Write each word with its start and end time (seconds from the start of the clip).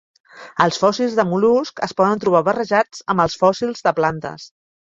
Els 0.63 0.79
fòssils 0.83 1.17
de 1.19 1.25
mol·luscs 1.33 1.85
es 1.89 1.95
poden 2.01 2.25
trobar 2.25 2.43
barrejats 2.49 3.05
amb 3.15 3.25
els 3.27 3.39
fòssils 3.45 3.89
de 3.91 3.95
plantes. 4.01 4.53